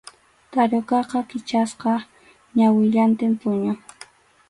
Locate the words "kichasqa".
1.29-1.93